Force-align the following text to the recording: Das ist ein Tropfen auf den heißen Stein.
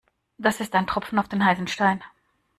Das 0.39 0.61
ist 0.61 0.73
ein 0.73 0.87
Tropfen 0.87 1.19
auf 1.19 1.27
den 1.29 1.45
heißen 1.45 1.67
Stein. 1.67 2.03